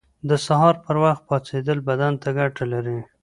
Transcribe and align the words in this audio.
•د 0.29 0.31
سهار 0.45 0.75
پر 0.85 0.95
وخت 1.03 1.21
پاڅېدل 1.29 1.77
بدن 1.89 2.13
ته 2.21 2.29
ګټه 2.39 2.63
لري. 2.73 2.99